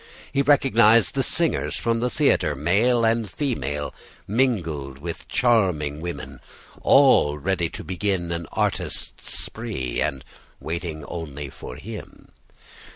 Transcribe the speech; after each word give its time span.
He 0.33 0.41
recognized 0.41 1.13
the 1.13 1.21
singers 1.21 1.75
from 1.75 1.99
the 1.99 2.09
theatre, 2.09 2.55
male 2.55 3.05
and 3.05 3.29
female, 3.29 3.93
mingled 4.27 4.97
with 4.97 5.27
charming 5.27 6.01
women, 6.01 6.39
all 6.81 7.37
ready 7.37 7.69
to 7.69 7.83
begin 7.83 8.31
an 8.31 8.47
artists' 8.51 9.13
spree 9.43 10.01
and 10.01 10.25
waiting 10.59 11.05
only 11.05 11.51
for 11.51 11.75
him. 11.75 12.29